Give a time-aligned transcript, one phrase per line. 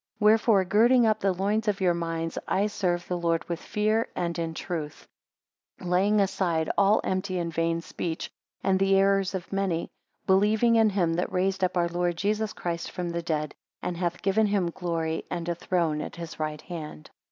[0.15, 4.07] 6 Wherefore girding up the loins of your minds; I serve the Lord with fear,
[4.15, 5.07] and in truth;
[5.79, 8.31] laying aside all empty and vain speech,
[8.63, 9.89] and the errors of many;
[10.25, 13.53] believing in him that raised up our Lord Jesus Christ from the dead,
[13.83, 17.11] and hath given him glory and a throne at his right hand.